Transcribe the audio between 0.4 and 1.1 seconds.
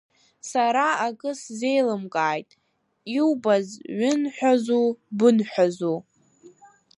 Сара